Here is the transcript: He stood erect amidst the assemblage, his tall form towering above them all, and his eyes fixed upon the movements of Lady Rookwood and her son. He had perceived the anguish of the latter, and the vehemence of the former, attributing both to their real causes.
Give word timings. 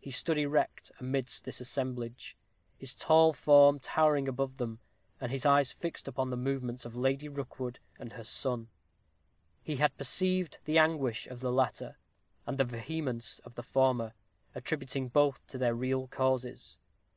He 0.00 0.10
stood 0.10 0.38
erect 0.38 0.90
amidst 0.98 1.44
the 1.44 1.50
assemblage, 1.50 2.36
his 2.76 2.96
tall 2.96 3.32
form 3.32 3.78
towering 3.78 4.26
above 4.26 4.56
them 4.56 4.80
all, 4.80 5.16
and 5.20 5.30
his 5.30 5.46
eyes 5.46 5.70
fixed 5.70 6.08
upon 6.08 6.30
the 6.30 6.36
movements 6.36 6.84
of 6.84 6.96
Lady 6.96 7.28
Rookwood 7.28 7.78
and 7.96 8.14
her 8.14 8.24
son. 8.24 8.70
He 9.62 9.76
had 9.76 9.96
perceived 9.96 10.58
the 10.64 10.78
anguish 10.78 11.28
of 11.28 11.38
the 11.38 11.52
latter, 11.52 11.96
and 12.44 12.58
the 12.58 12.64
vehemence 12.64 13.38
of 13.44 13.54
the 13.54 13.62
former, 13.62 14.14
attributing 14.52 15.06
both 15.10 15.46
to 15.46 15.58
their 15.58 15.76
real 15.76 16.08
causes. 16.08 16.80